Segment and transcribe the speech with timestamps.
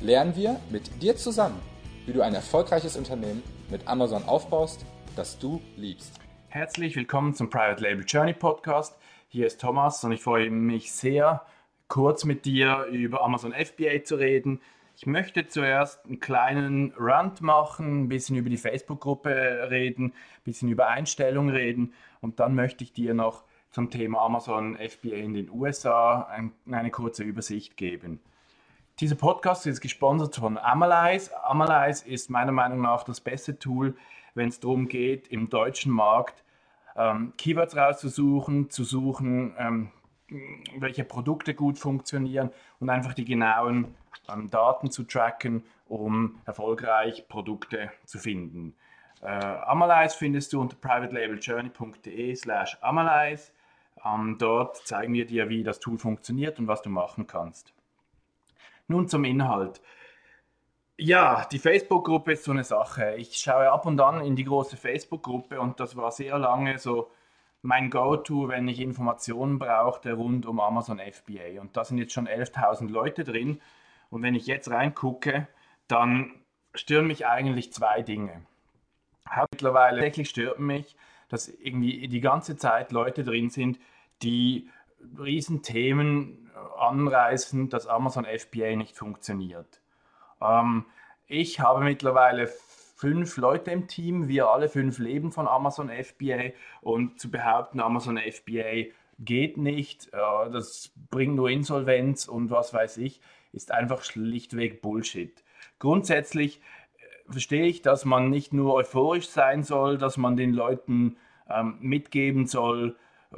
[0.00, 1.60] lernen wir mit dir zusammen,
[2.06, 4.86] wie du ein erfolgreiches Unternehmen mit Amazon aufbaust,
[5.16, 6.20] das du liebst.
[6.48, 8.96] Herzlich willkommen zum Private Label Journey Podcast.
[9.28, 11.42] Hier ist Thomas und ich freue mich sehr,
[11.88, 14.60] kurz mit dir über Amazon FBA zu reden.
[14.96, 20.68] Ich möchte zuerst einen kleinen Rant machen, ein bisschen über die Facebook-Gruppe reden, ein bisschen
[20.68, 25.50] über Einstellungen reden und dann möchte ich dir noch zum Thema Amazon FBA in den
[25.50, 28.20] USA ein, eine kurze Übersicht geben.
[29.00, 31.30] Dieser Podcast ist gesponsert von Amalyze.
[31.44, 33.96] Amalyze ist meiner Meinung nach das beste Tool,
[34.34, 36.42] wenn es darum geht, im deutschen Markt
[36.96, 39.92] ähm, Keywords rauszusuchen, zu suchen, ähm,
[40.78, 43.94] welche Produkte gut funktionieren und einfach die genauen
[44.28, 48.74] ähm, Daten zu tracken, um erfolgreich Produkte zu finden.
[49.22, 53.52] Äh, Amalyze findest du unter privatelabeljourney.de slash Amalyze.
[54.04, 57.77] Ähm, dort zeigen wir dir, wie das Tool funktioniert und was du machen kannst.
[58.88, 59.80] Nun zum Inhalt.
[60.96, 63.14] Ja, die Facebook-Gruppe ist so eine Sache.
[63.16, 67.10] Ich schaue ab und an in die große Facebook-Gruppe und das war sehr lange so
[67.62, 71.60] mein Go-To, wenn ich Informationen brauchte rund um Amazon FBA.
[71.60, 73.60] Und da sind jetzt schon 11.000 Leute drin.
[74.10, 75.46] Und wenn ich jetzt reingucke,
[75.86, 76.32] dann
[76.74, 78.42] stören mich eigentlich zwei Dinge.
[79.52, 80.96] Mittlerweile tatsächlich stört mich,
[81.28, 83.78] dass irgendwie die ganze Zeit Leute drin sind,
[84.22, 84.70] die
[85.18, 86.47] Riesenthemen
[86.78, 89.80] anreißen, dass Amazon FBA nicht funktioniert.
[90.40, 90.84] Ähm,
[91.26, 92.48] ich habe mittlerweile
[92.96, 98.18] fünf Leute im Team, wir alle fünf leben von Amazon FBA und zu behaupten, Amazon
[98.18, 103.20] FBA geht nicht, äh, das bringt nur Insolvenz und was weiß ich,
[103.52, 105.44] ist einfach schlichtweg Bullshit.
[105.78, 106.60] Grundsätzlich
[106.98, 111.16] äh, verstehe ich, dass man nicht nur euphorisch sein soll, dass man den Leuten
[111.48, 112.96] ähm, mitgeben soll,
[113.32, 113.36] äh,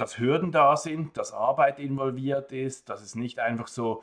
[0.00, 4.02] dass Hürden da sind, dass Arbeit involviert ist, dass es nicht einfach so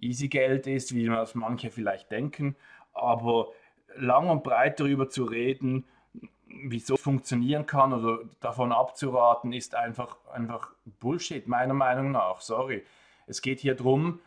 [0.00, 2.56] easy Geld ist, wie das manche vielleicht denken,
[2.92, 3.48] aber
[3.96, 5.84] lang und breit darüber zu reden,
[6.46, 10.70] wieso es funktionieren kann oder davon abzuraten, ist einfach, einfach
[11.00, 12.40] Bullshit, meiner Meinung nach.
[12.40, 12.84] Sorry.
[13.26, 14.20] Es geht hier darum,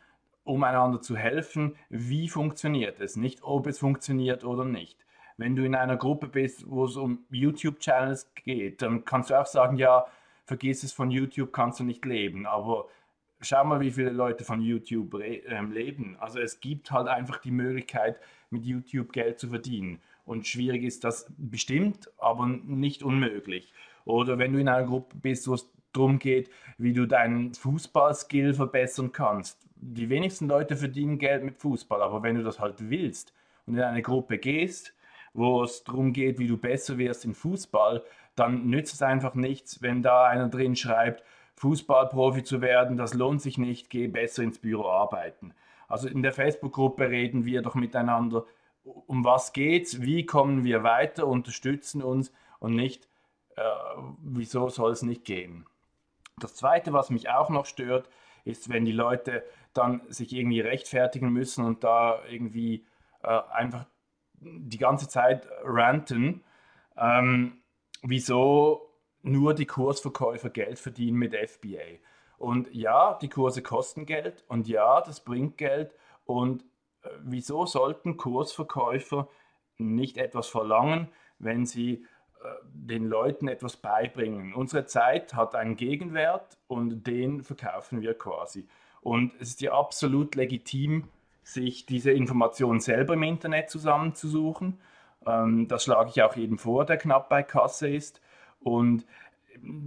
[0.43, 5.05] um einander zu helfen, wie funktioniert es, nicht ob es funktioniert oder nicht.
[5.37, 9.45] Wenn du in einer Gruppe bist, wo es um YouTube-Channels geht, dann kannst du auch
[9.45, 10.05] sagen, ja,
[10.51, 12.45] vergiss es von YouTube, kannst du nicht leben.
[12.45, 12.89] Aber
[13.39, 16.17] schau mal, wie viele Leute von YouTube ähm, leben.
[16.19, 18.19] Also es gibt halt einfach die Möglichkeit,
[18.49, 20.01] mit YouTube Geld zu verdienen.
[20.25, 23.71] Und schwierig ist das bestimmt, aber nicht unmöglich.
[24.03, 28.53] Oder wenn du in einer Gruppe bist, wo es darum geht, wie du deinen Fußballskill
[28.53, 29.57] verbessern kannst.
[29.77, 33.33] Die wenigsten Leute verdienen Geld mit Fußball, aber wenn du das halt willst
[33.65, 34.93] und in eine Gruppe gehst,
[35.33, 38.03] wo es darum geht, wie du besser wirst in Fußball,
[38.35, 41.23] dann nützt es einfach nichts, wenn da einer drin schreibt,
[41.55, 45.53] Fußballprofi zu werden, das lohnt sich nicht, geh besser ins Büro arbeiten.
[45.87, 48.45] Also in der Facebook-Gruppe reden wir doch miteinander,
[48.83, 53.07] um was geht's, wie kommen wir weiter, unterstützen uns und nicht,
[53.57, 53.61] äh,
[54.23, 55.65] wieso soll es nicht gehen.
[56.39, 58.09] Das Zweite, was mich auch noch stört,
[58.43, 59.43] ist, wenn die Leute
[59.73, 62.85] dann sich irgendwie rechtfertigen müssen und da irgendwie
[63.21, 63.85] äh, einfach
[64.39, 66.43] die ganze Zeit ranten,
[66.97, 67.60] ähm,
[68.01, 68.91] wieso
[69.23, 71.99] nur die Kursverkäufer Geld verdienen mit FBA.
[72.37, 75.93] Und ja, die Kurse kosten Geld und ja, das bringt Geld.
[76.25, 76.63] Und
[77.03, 79.27] äh, wieso sollten Kursverkäufer
[79.77, 82.05] nicht etwas verlangen, wenn sie
[82.43, 84.55] äh, den Leuten etwas beibringen?
[84.55, 88.67] Unsere Zeit hat einen Gegenwert und den verkaufen wir quasi.
[89.01, 91.09] Und es ist ja absolut legitim,
[91.43, 94.79] sich diese Informationen selber im Internet zusammenzusuchen.
[95.25, 98.21] Ähm, das schlage ich auch jedem vor, der knapp bei Kasse ist.
[98.59, 99.05] Und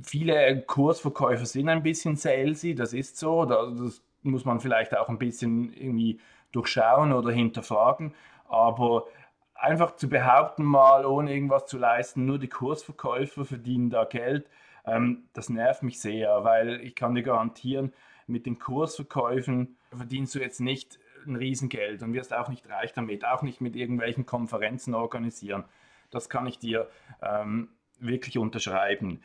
[0.03, 3.45] viele Kursverkäufer sind ein bisschen salesy, das ist so.
[3.45, 6.21] Das muss man vielleicht auch ein bisschen irgendwie
[6.53, 8.15] durchschauen oder hinterfragen.
[8.49, 9.07] Aber
[9.55, 14.49] einfach zu behaupten, mal ohne irgendwas zu leisten, nur die Kursverkäufer verdienen da Geld,
[14.87, 17.93] ähm, das nervt mich sehr, weil ich kann dir garantieren,
[18.27, 23.25] mit den Kursverkäufen verdienst du jetzt nicht ein Riesengeld und wirst auch nicht reich damit,
[23.25, 25.65] auch nicht mit irgendwelchen Konferenzen organisieren.
[26.11, 26.89] Das kann ich dir
[27.23, 27.69] ähm,
[27.99, 29.21] wirklich unterschreiben.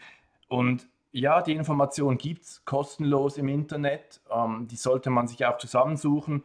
[0.47, 4.21] Und ja, die Information gibt es kostenlos im Internet.
[4.31, 6.43] Ähm, die sollte man sich auch zusammensuchen.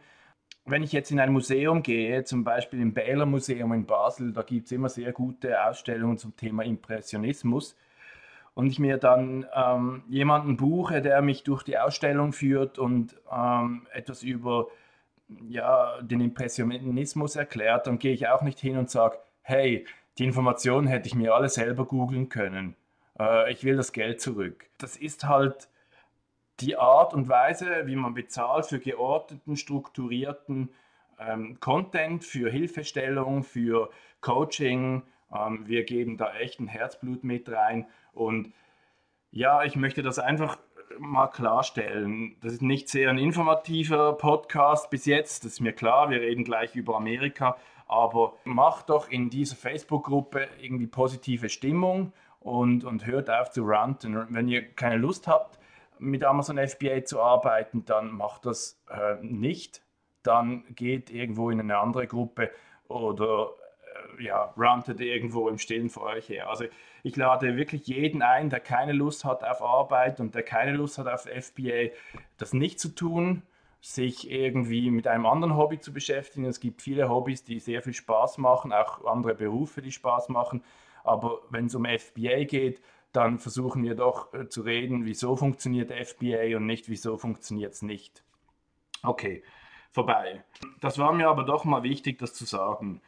[0.67, 4.41] wenn ich jetzt in ein Museum gehe, zum Beispiel im Bähler Museum in Basel, da
[4.41, 7.75] gibt es immer sehr gute Ausstellungen zum Thema Impressionismus.
[8.55, 13.85] Und ich mir dann ähm, jemanden buche, der mich durch die Ausstellung führt und ähm,
[13.93, 14.67] etwas über
[15.47, 19.85] ja, den Impressionismus erklärt, dann gehe ich auch nicht hin und sage, hey,
[20.17, 22.75] die Informationen hätte ich mir alle selber googeln können.
[23.19, 24.65] Äh, ich will das Geld zurück.
[24.77, 25.69] Das ist halt
[26.61, 30.69] die Art und Weise, wie man bezahlt für geordneten, strukturierten
[31.19, 33.89] ähm, Content, für Hilfestellung, für
[34.21, 35.03] Coaching.
[35.33, 37.87] Ähm, wir geben da echt ein Herzblut mit rein.
[38.13, 38.53] Und
[39.31, 40.57] ja, ich möchte das einfach
[40.99, 42.35] mal klarstellen.
[42.41, 46.09] Das ist nicht sehr ein informativer Podcast bis jetzt, das ist mir klar.
[46.09, 47.57] Wir reden gleich über Amerika.
[47.87, 54.25] Aber macht doch in dieser Facebook-Gruppe irgendwie positive Stimmung und, und hört auf zu ranten.
[54.29, 55.59] Wenn ihr keine Lust habt,
[55.99, 59.81] mit Amazon FBA zu arbeiten, dann macht das äh, nicht.
[60.23, 62.51] Dann geht irgendwo in eine andere Gruppe
[62.87, 63.49] oder
[64.19, 66.49] ja, rantet irgendwo im Stillen vor euch her.
[66.49, 66.65] Also
[67.03, 70.97] ich lade wirklich jeden ein, der keine Lust hat auf Arbeit und der keine Lust
[70.97, 71.91] hat auf FBA,
[72.37, 73.43] das nicht zu tun,
[73.81, 76.45] sich irgendwie mit einem anderen Hobby zu beschäftigen.
[76.45, 80.63] Es gibt viele Hobbys, die sehr viel Spaß machen, auch andere Berufe, die Spaß machen.
[81.03, 82.81] Aber wenn es um FBA geht,
[83.11, 87.81] dann versuchen wir doch äh, zu reden, wieso funktioniert FBA und nicht, wieso funktioniert es
[87.81, 88.23] nicht.
[89.03, 89.43] Okay,
[89.91, 90.43] vorbei.
[90.81, 93.01] Das war mir aber doch mal wichtig, das zu sagen.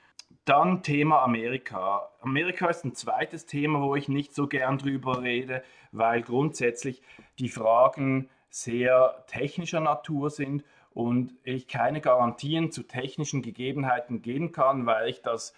[0.48, 2.08] Dann Thema Amerika.
[2.22, 5.62] Amerika ist ein zweites Thema, wo ich nicht so gern drüber rede,
[5.92, 7.02] weil grundsätzlich
[7.38, 10.64] die Fragen sehr technischer Natur sind
[10.94, 15.54] und ich keine Garantien zu technischen Gegebenheiten geben kann, weil ich das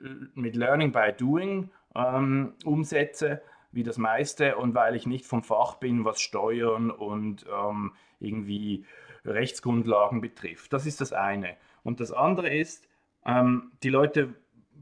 [0.00, 5.42] äh, mit Learning by Doing ähm, umsetze wie das meiste und weil ich nicht vom
[5.42, 8.86] Fach bin, was Steuern und ähm, irgendwie
[9.26, 10.72] Rechtsgrundlagen betrifft.
[10.72, 11.58] Das ist das eine.
[11.82, 12.88] Und das andere ist,
[13.24, 14.34] ähm, die Leute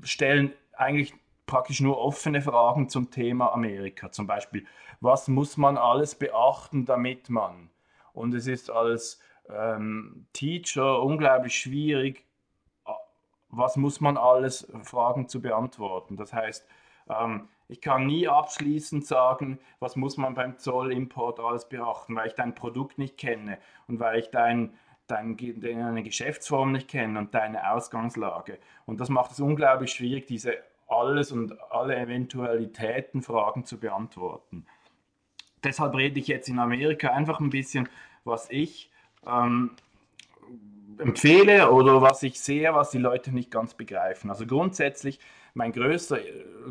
[0.02, 1.14] stellen eigentlich
[1.46, 4.12] praktisch nur offene Fragen zum Thema Amerika.
[4.12, 4.66] Zum Beispiel,
[5.00, 7.70] was muss man alles beachten, damit man?
[8.12, 12.24] Und es ist als ähm, Teacher unglaublich schwierig,
[13.50, 16.16] was muss man alles Fragen zu beantworten.
[16.16, 16.66] Das heißt,
[17.08, 22.34] ähm, ich kann nie abschließend sagen, was muss man beim Zollimport alles beachten, weil ich
[22.34, 24.74] dein Produkt nicht kenne und weil ich dein,
[25.10, 28.58] dein, deine Geschäftsform nicht kenne und deine Ausgangslage.
[28.86, 30.54] Und das macht es unglaublich schwierig, diese
[30.86, 34.66] alles und alle Eventualitäten Fragen zu beantworten.
[35.64, 37.88] Deshalb rede ich jetzt in Amerika einfach ein bisschen,
[38.24, 38.90] was ich
[39.26, 39.72] ähm,
[40.98, 44.30] empfehle oder was ich sehe, was die Leute nicht ganz begreifen.
[44.30, 45.18] Also grundsätzlich
[45.54, 46.18] mein größter,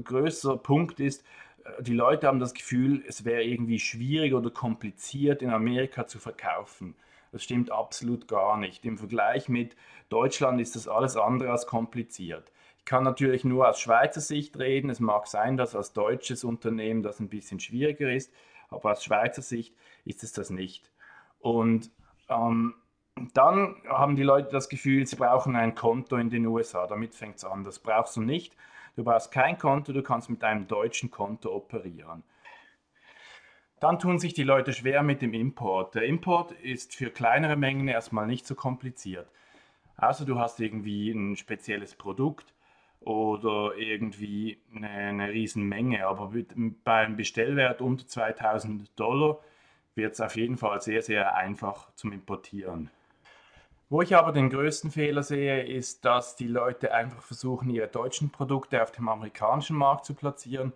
[0.04, 1.24] größter Punkt ist,
[1.64, 6.20] äh, die Leute haben das Gefühl, es wäre irgendwie schwierig oder kompliziert in Amerika zu
[6.20, 6.96] verkaufen.
[7.32, 8.86] Das stimmt absolut gar nicht.
[8.86, 9.76] Im Vergleich mit
[10.10, 12.52] Deutschland ist das alles andere als kompliziert.
[12.80, 14.90] Ich kann natürlich nur aus Schweizer Sicht reden.
[14.90, 18.34] Es mag sein, dass als deutsches Unternehmen das ein bisschen schwieriger ist,
[18.70, 19.76] aber aus Schweizer Sicht
[20.06, 20.92] ist es das nicht.
[21.40, 21.92] Und
[22.30, 22.76] ähm,
[23.34, 26.88] dann haben die Leute das Gefühl, sie brauchen ein Konto in den USA.
[26.88, 27.64] Damit fängt es an.
[27.64, 28.56] Das brauchst du nicht.
[28.96, 32.24] Du brauchst kein Konto, du kannst mit einem deutschen Konto operieren.
[33.80, 35.94] Dann tun sich die Leute schwer mit dem Import.
[35.94, 39.30] Der Import ist für kleinere Mengen erstmal nicht so kompliziert.
[39.96, 42.54] Also du hast irgendwie ein spezielles Produkt
[43.02, 46.08] oder irgendwie eine, eine Riesenmenge.
[46.08, 46.34] Aber
[46.84, 49.40] beim Bestellwert unter 2000 Dollar
[49.94, 52.90] wird es auf jeden Fall sehr, sehr einfach zum Importieren.
[53.90, 58.32] Wo ich aber den größten Fehler sehe, ist, dass die Leute einfach versuchen, ihre deutschen
[58.32, 60.74] Produkte auf dem amerikanischen Markt zu platzieren.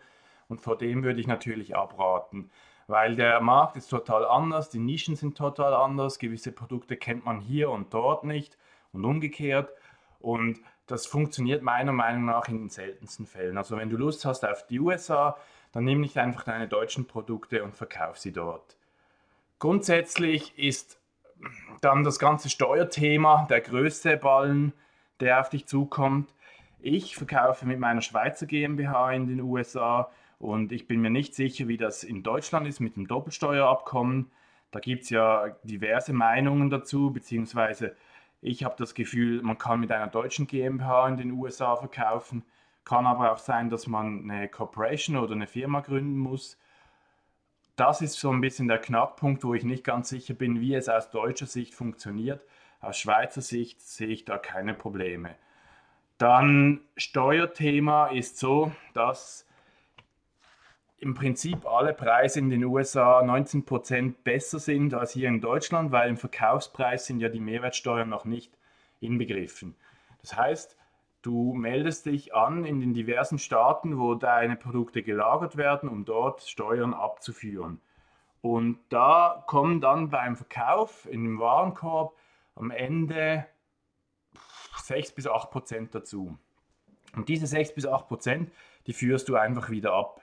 [0.48, 2.50] Und vor dem würde ich natürlich abraten,
[2.92, 7.40] weil der Markt ist total anders, die Nischen sind total anders, gewisse Produkte kennt man
[7.40, 8.58] hier und dort nicht
[8.92, 9.72] und umgekehrt.
[10.20, 13.58] Und das funktioniert meiner Meinung nach in den seltensten Fällen.
[13.58, 15.38] Also wenn du Lust hast auf die USA,
[15.72, 18.76] dann nimm nicht einfach deine deutschen Produkte und verkauf sie dort.
[19.58, 21.00] Grundsätzlich ist
[21.80, 24.74] dann das ganze Steuerthema, der größte Ballen,
[25.22, 26.34] der auf dich zukommt.
[26.82, 31.68] Ich verkaufe mit meiner Schweizer GmbH in den USA und ich bin mir nicht sicher,
[31.68, 34.32] wie das in Deutschland ist mit dem Doppelsteuerabkommen.
[34.72, 37.96] Da gibt es ja diverse Meinungen dazu, beziehungsweise
[38.42, 42.44] ich habe das Gefühl, man kann mit einer deutschen GmbH in den USA verkaufen.
[42.84, 46.58] Kann aber auch sein, dass man eine Corporation oder eine Firma gründen muss
[47.82, 50.88] das ist so ein bisschen der Knackpunkt, wo ich nicht ganz sicher bin, wie es
[50.88, 52.46] aus deutscher Sicht funktioniert.
[52.80, 55.36] Aus Schweizer Sicht sehe ich da keine Probleme.
[56.20, 59.48] Dann Steuerthema ist so, dass
[61.02, 66.08] im Prinzip alle Preise in den USA 19% besser sind als hier in Deutschland, weil
[66.10, 68.56] im Verkaufspreis sind ja die Mehrwertsteuern noch nicht
[69.00, 69.76] inbegriffen.
[70.22, 70.78] Das heißt,
[71.24, 76.44] du meldest dich an in den diversen Staaten, wo deine Produkte gelagert werden, um dort
[76.44, 77.82] Steuern abzuführen.
[78.42, 82.16] Und da kommen dann beim Verkauf in dem Warenkorb
[82.54, 83.48] am Ende
[84.84, 86.38] 6 bis 8 Prozent dazu.
[87.16, 88.52] Und diese 6 bis 8 Prozent,
[88.86, 90.22] die führst du einfach wieder ab.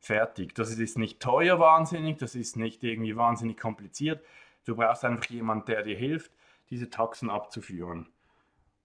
[0.00, 0.54] Fertig.
[0.54, 4.24] Das ist nicht teuer wahnsinnig, das ist nicht irgendwie wahnsinnig kompliziert.
[4.64, 6.30] Du brauchst einfach jemanden, der dir hilft,
[6.70, 8.08] diese Taxen abzuführen.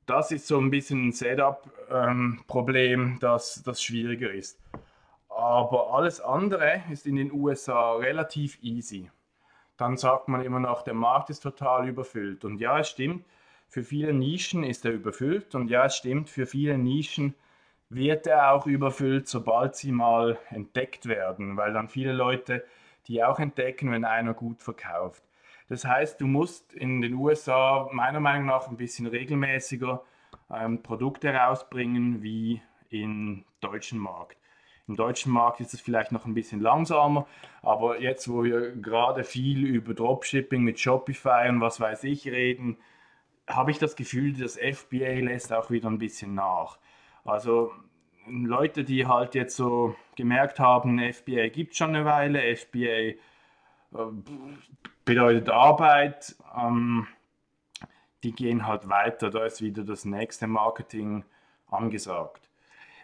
[0.06, 4.60] Das ist so ein bisschen ein Setup-Problem, ähm, das, das schwieriger ist.
[5.30, 9.10] Aber alles andere ist in den USA relativ easy.
[9.78, 12.46] Dann sagt man immer noch, der Markt ist total überfüllt.
[12.46, 13.26] Und ja, es stimmt,
[13.68, 15.56] für viele Nischen ist er überfüllt.
[15.56, 17.34] Und ja, es stimmt, für viele Nischen
[17.96, 22.64] wird er auch überfüllt, sobald sie mal entdeckt werden, weil dann viele Leute
[23.08, 25.24] die auch entdecken, wenn einer gut verkauft.
[25.70, 30.04] Das heißt, du musst in den USA meiner Meinung nach ein bisschen regelmäßiger
[30.52, 34.38] ähm, Produkte rausbringen wie im deutschen Markt.
[34.88, 37.26] Im deutschen Markt ist es vielleicht noch ein bisschen langsamer,
[37.62, 42.78] aber jetzt, wo wir gerade viel über Dropshipping mit Shopify und was weiß ich reden,
[43.48, 46.78] habe ich das Gefühl, das FBA lässt auch wieder ein bisschen nach.
[47.26, 47.72] Also
[48.28, 53.16] Leute, die halt jetzt so gemerkt haben, FBA gibt schon eine Weile, FBA äh,
[55.06, 57.08] bedeutet Arbeit, ähm,
[58.24, 61.26] die gehen halt weiter, da ist wieder das nächste Marketing
[61.70, 62.50] angesagt.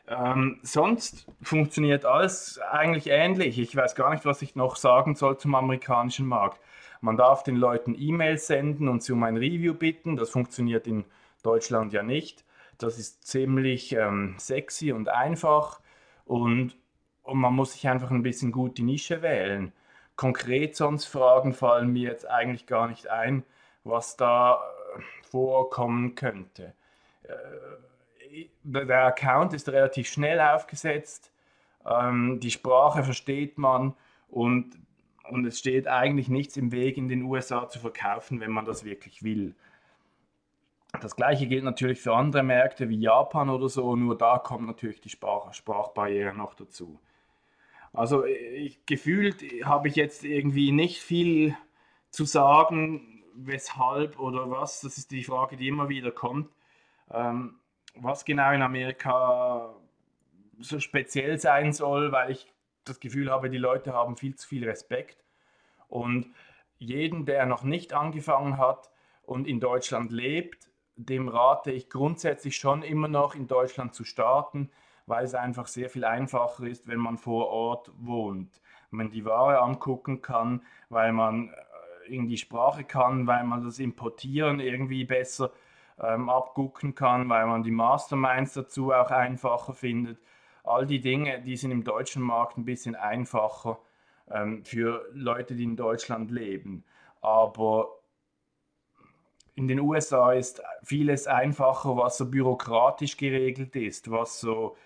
[0.07, 3.59] Ähm, sonst funktioniert alles eigentlich ähnlich.
[3.59, 6.59] Ich weiß gar nicht, was ich noch sagen soll zum amerikanischen Markt.
[7.01, 10.15] Man darf den Leuten E-Mails senden und sie um ein Review bitten.
[10.15, 11.05] Das funktioniert in
[11.43, 12.43] Deutschland ja nicht.
[12.79, 15.81] Das ist ziemlich ähm, sexy und einfach
[16.25, 16.77] und,
[17.23, 19.73] und man muss sich einfach ein bisschen gut die Nische wählen.
[20.15, 23.43] Konkret sonst Fragen fallen mir jetzt eigentlich gar nicht ein,
[23.83, 26.73] was da äh, vorkommen könnte.
[27.23, 31.31] Äh, der Account ist relativ schnell aufgesetzt,
[31.85, 33.93] ähm, die Sprache versteht man
[34.29, 34.77] und,
[35.29, 38.83] und es steht eigentlich nichts im Weg, in den USA zu verkaufen, wenn man das
[38.83, 39.55] wirklich will.
[41.01, 45.01] Das gleiche gilt natürlich für andere Märkte wie Japan oder so, nur da kommt natürlich
[45.01, 46.99] die Sprach Sprachbarriere noch dazu.
[47.93, 51.55] Also ich, gefühlt habe ich jetzt irgendwie nicht viel
[52.11, 54.81] zu sagen, weshalb oder was.
[54.81, 56.51] Das ist die Frage, die immer wieder kommt.
[57.11, 57.59] Ähm,
[57.95, 59.75] was genau in Amerika
[60.59, 62.47] so speziell sein soll, weil ich
[62.83, 65.23] das Gefühl habe, die Leute haben viel zu viel Respekt.
[65.87, 66.33] Und
[66.77, 68.89] jeden, der noch nicht angefangen hat
[69.23, 74.69] und in Deutschland lebt, dem rate ich grundsätzlich schon immer noch in Deutschland zu starten,
[75.05, 78.61] weil es einfach sehr viel einfacher ist, wenn man vor Ort wohnt.
[78.91, 83.79] Man die Ware angucken kann, weil man äh, in die Sprache kann, weil man das
[83.79, 85.51] Importieren irgendwie besser
[86.01, 90.19] ähm, abgucken kann, weil man die Masterminds dazu auch einfacher findet.
[90.63, 93.79] All die Dinge, die sind im deutschen Markt ein bisschen einfacher
[94.29, 96.83] ähm, für Leute, die in Deutschland leben.
[97.21, 97.98] Aber
[99.59, 104.77] in den USA ist vieles einfacher, was so bürokratisch geregelt ist, was so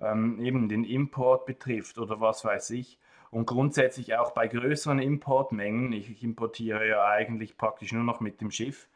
[0.00, 2.98] ähm, eben den Import betrifft oder was weiß ich.
[3.30, 8.40] Und grundsätzlich auch bei größeren Importmengen, ich, ich importiere ja eigentlich praktisch nur noch mit
[8.40, 8.88] dem Schiff,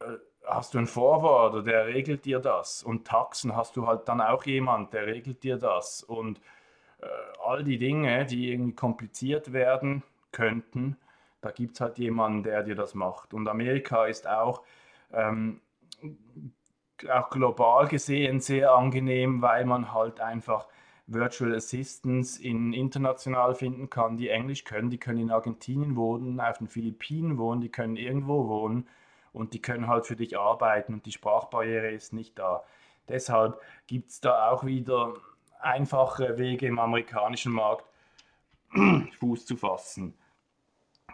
[0.00, 0.06] äh,
[0.46, 2.82] hast du einen Forwarder, der regelt dir das.
[2.82, 6.02] Und Taxen hast du halt dann auch jemand, der regelt dir das.
[6.02, 6.40] Und
[7.02, 7.06] äh,
[7.44, 10.96] all die Dinge, die irgendwie kompliziert werden könnten,
[11.46, 13.32] da gibt es halt jemanden, der dir das macht.
[13.32, 14.62] Und Amerika ist auch,
[15.12, 15.60] ähm,
[17.08, 20.66] auch global gesehen sehr angenehm, weil man halt einfach
[21.06, 24.90] Virtual Assistants in international finden kann, die Englisch können.
[24.90, 28.88] Die können in Argentinien wohnen, auf den Philippinen wohnen, die können irgendwo wohnen
[29.32, 32.64] und die können halt für dich arbeiten und die Sprachbarriere ist nicht da.
[33.08, 35.14] Deshalb gibt es da auch wieder
[35.60, 37.84] einfache Wege im amerikanischen Markt
[39.20, 40.14] Fuß zu fassen.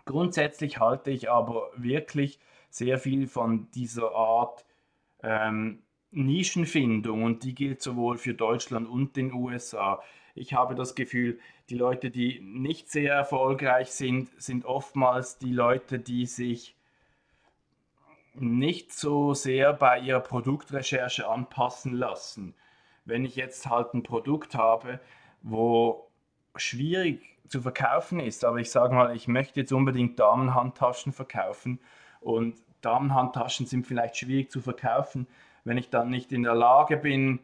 [0.05, 2.39] Grundsätzlich halte ich aber wirklich
[2.71, 4.65] sehr viel von dieser Art
[5.23, 10.03] ähm, Nischenfindung und die gilt sowohl für Deutschland und den USA.
[10.35, 11.39] Ich habe das Gefühl,
[11.71, 16.75] die Leute, die nicht sehr erfolgreich sind, sind oftmals die Leute, die sich
[18.35, 22.55] nicht so sehr bei ihrer Produktrecherche anpassen lassen.
[23.05, 25.01] Wenn ich jetzt halt ein Produkt habe,
[25.43, 26.09] wo
[26.57, 28.45] schwierig zu verkaufen ist.
[28.45, 31.81] Aber ich sage mal, ich möchte jetzt unbedingt Damenhandtaschen verkaufen
[32.21, 35.27] und Damenhandtaschen sind vielleicht schwierig zu verkaufen,
[35.65, 37.41] wenn ich dann nicht in der Lage bin,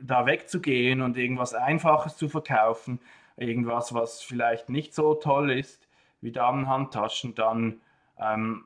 [0.00, 3.00] da wegzugehen und irgendwas Einfaches zu verkaufen,
[3.36, 5.88] irgendwas, was vielleicht nicht so toll ist
[6.20, 7.80] wie Damenhandtaschen, dann,
[8.18, 8.64] ähm,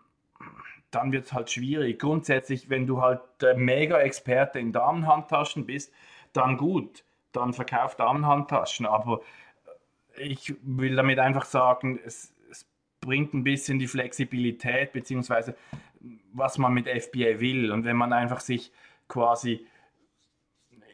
[0.91, 1.99] dann wird es halt schwierig.
[1.99, 5.93] Grundsätzlich, wenn du halt der Mega-Experte in Damenhandtaschen bist,
[6.33, 8.87] dann gut, dann verkauf Damenhandtaschen.
[8.87, 9.21] Aber
[10.21, 12.67] ich will damit einfach sagen, es, es
[13.01, 15.55] bringt ein bisschen die Flexibilität, beziehungsweise
[16.33, 17.73] was man mit FBA will.
[17.73, 18.73] Und wenn man einfach sich
[19.09, 19.67] quasi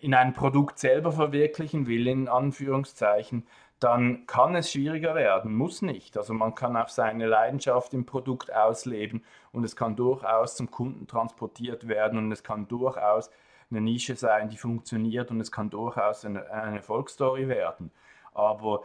[0.01, 3.47] in ein Produkt selber verwirklichen will, in Anführungszeichen,
[3.81, 6.17] dann kann es schwieriger werden, muss nicht.
[6.17, 11.07] Also man kann auch seine Leidenschaft im Produkt ausleben und es kann durchaus zum Kunden
[11.07, 13.31] transportiert werden und es kann durchaus
[13.71, 17.91] eine Nische sein, die funktioniert und es kann durchaus eine, eine Erfolgsstory werden.
[18.35, 18.85] Aber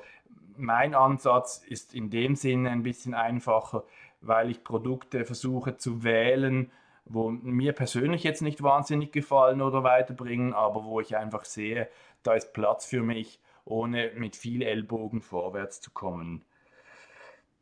[0.58, 3.84] mein Ansatz ist in dem Sinne ein bisschen einfacher,
[4.22, 6.72] weil ich Produkte versuche zu wählen,
[7.06, 11.90] wo mir persönlich jetzt nicht wahnsinnig gefallen oder weiterbringen, aber wo ich einfach sehe,
[12.24, 16.44] da ist Platz für mich, ohne mit viel Ellbogen vorwärts zu kommen.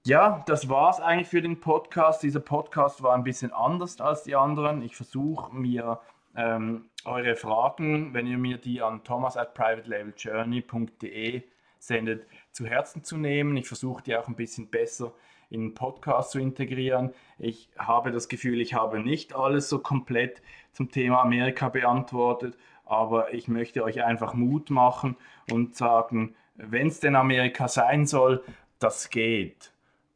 [0.06, 2.24] Ja, das war es eigentlich für den Podcast.
[2.24, 4.82] Dieser Podcast war ein bisschen anders als die anderen.
[4.82, 6.00] Ich versuche mir
[6.36, 11.44] ähm, eure Fragen, wenn ihr mir die an thomas at privatelabeljourney.de
[11.80, 13.58] sendet, zu Herzen zu nehmen.
[13.58, 15.14] Ich versuche die auch ein bisschen besser
[15.50, 17.14] in den Podcast zu integrieren.
[17.38, 20.42] Ich habe das Gefühl, ich habe nicht alles so komplett
[20.74, 25.16] zum Thema Amerika beantwortet, aber ich möchte euch einfach Mut machen
[25.52, 28.44] und sagen, wenn es denn Amerika sein soll,
[28.80, 29.72] das geht.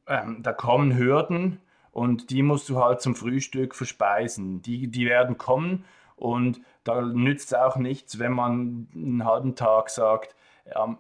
[0.08, 1.60] Ähm, da kommen Hürden
[1.92, 4.62] und die musst du halt zum Frühstück verspeisen.
[4.62, 9.90] Die, die werden kommen und da nützt es auch nichts, wenn man einen halben Tag
[9.90, 10.36] sagt,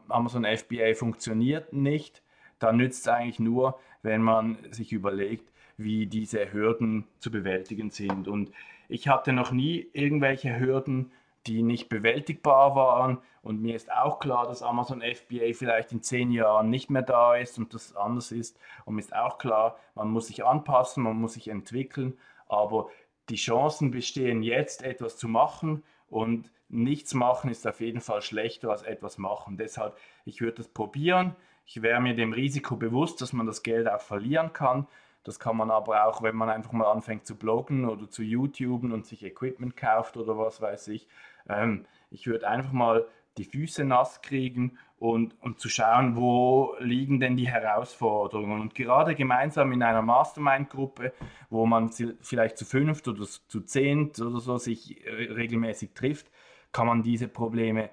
[0.08, 2.22] Amazon FBA funktioniert nicht.
[2.60, 8.28] Da nützt es eigentlich nur, wenn man sich überlegt, wie diese Hürden zu bewältigen sind.
[8.28, 8.52] Und
[8.90, 11.12] ich hatte noch nie irgendwelche Hürden,
[11.48, 13.18] die nicht bewältigbar waren.
[13.42, 17.36] Und mir ist auch klar, dass Amazon FBA vielleicht in zehn Jahren nicht mehr da
[17.36, 18.60] ist und das anders ist.
[18.86, 22.18] Und mir ist auch klar, man muss sich anpassen, man muss sich entwickeln.
[22.48, 22.90] Aber
[23.30, 25.84] die Chancen bestehen jetzt, etwas zu machen.
[26.08, 29.58] Und nichts machen ist auf jeden Fall schlechter als etwas machen.
[29.58, 31.36] Deshalb, ich würde das probieren.
[31.66, 34.88] Ich wäre mir dem Risiko bewusst, dass man das Geld auch verlieren kann.
[35.24, 38.92] Das kann man aber auch, wenn man einfach mal anfängt zu bloggen oder zu YouTuben
[38.92, 41.08] und sich Equipment kauft oder was weiß ich.
[41.48, 43.06] Ähm, ich würde einfach mal
[43.38, 48.62] die Füße nass kriegen und, und zu schauen, wo liegen denn die Herausforderungen.
[48.62, 51.14] Und gerade gemeinsam in einer Mastermind-Gruppe,
[51.50, 56.32] wo man vielleicht zu fünft oder zu zehnt oder so sich äh, regelmäßig trifft,
[56.72, 57.90] kann man diese Probleme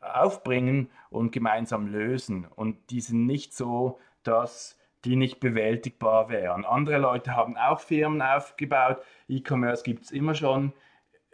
[0.00, 2.46] aufbringen und gemeinsam lösen.
[2.54, 6.64] Und die sind nicht so, dass die nicht bewältigbar wären.
[6.64, 9.02] Andere Leute haben auch Firmen aufgebaut.
[9.28, 10.72] E-Commerce gibt es immer schon.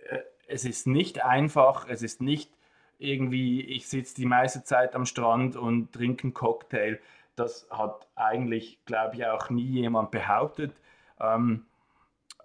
[0.08, 2.50] Äh, es ist nicht einfach, es ist nicht
[2.98, 7.00] irgendwie, ich sitze die meiste Zeit am Strand und trinke einen Cocktail.
[7.36, 10.74] Das hat eigentlich, glaube ich, auch nie jemand behauptet.
[11.20, 11.64] Ähm,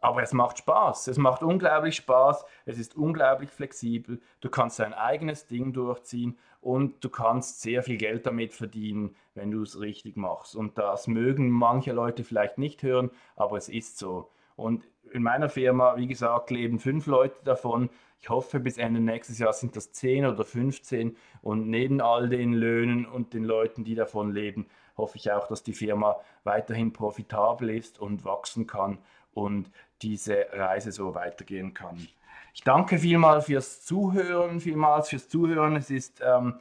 [0.01, 1.07] aber es macht Spaß.
[1.07, 2.45] Es macht unglaublich Spaß.
[2.65, 4.21] Es ist unglaublich flexibel.
[4.41, 9.51] Du kannst dein eigenes Ding durchziehen und du kannst sehr viel Geld damit verdienen, wenn
[9.51, 10.55] du es richtig machst.
[10.55, 14.29] Und das mögen manche Leute vielleicht nicht hören, aber es ist so.
[14.55, 17.89] Und in meiner Firma, wie gesagt, leben fünf Leute davon.
[18.21, 21.15] Ich hoffe, bis Ende nächstes Jahr sind das 10 oder 15.
[21.41, 25.63] Und neben all den Löhnen und den Leuten, die davon leben, hoffe ich auch, dass
[25.63, 28.99] die Firma weiterhin profitabel ist und wachsen kann
[29.33, 32.07] und diese Reise so weitergehen kann.
[32.53, 35.75] Ich danke vielmals fürs Zuhören, vielmals fürs Zuhören.
[35.75, 36.59] Es ist ähm,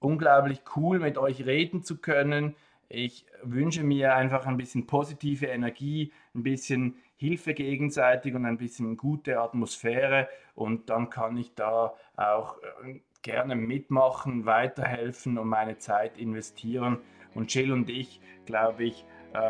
[0.00, 2.54] unglaublich cool, mit euch reden zu können.
[2.88, 8.96] Ich wünsche mir einfach ein bisschen positive Energie, ein bisschen Hilfe gegenseitig und ein bisschen
[8.96, 10.28] gute Atmosphäre.
[10.54, 16.98] Und dann kann ich da auch äh, gerne mitmachen, weiterhelfen und meine Zeit investieren.
[17.34, 19.06] Und Jill und ich, glaube ich,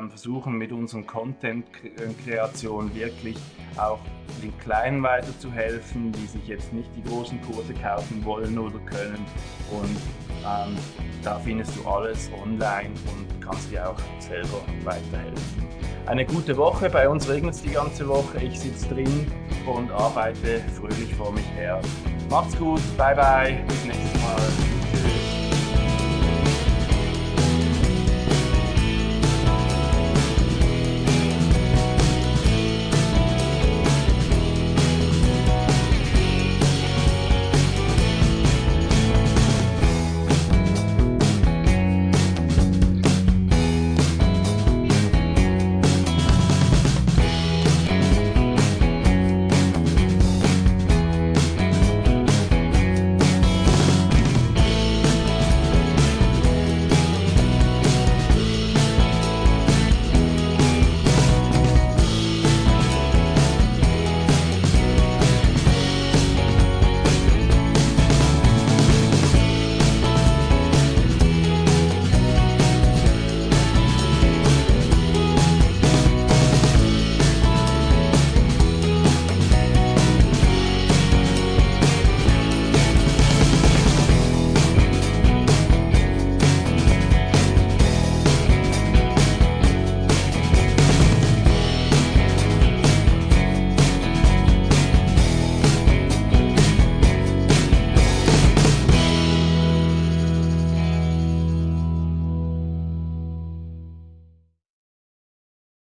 [0.09, 3.37] versuchen mit unseren Content-Kreationen wirklich
[3.77, 3.99] auch
[4.43, 9.25] den Kleinen weiterzuhelfen, die sich jetzt nicht die großen Kurse kaufen wollen oder können.
[9.71, 9.97] Und
[10.45, 10.77] ähm,
[11.23, 15.67] da findest du alles online und kannst dir auch selber weiterhelfen.
[16.07, 19.27] Eine gute Woche, bei uns regnet es die ganze Woche, ich sitze drin
[19.67, 21.81] und arbeite fröhlich vor mich her.
[22.29, 24.72] Macht's gut, bye bye, bis nächstes Mal.